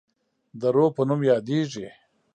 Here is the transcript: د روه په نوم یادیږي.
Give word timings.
د 0.59 0.61
روه 0.75 0.89
په 0.95 1.01
نوم 1.07 1.21
یادیږي. 1.31 1.87